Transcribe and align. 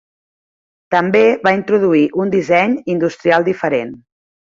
També 0.95 1.19
va 1.47 1.53
introduir 1.57 2.01
un 2.23 2.31
disseny 2.37 2.73
industrial 2.95 3.47
diferent. 3.51 3.93